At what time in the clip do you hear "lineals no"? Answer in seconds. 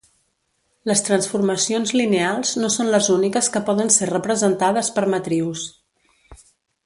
2.01-2.71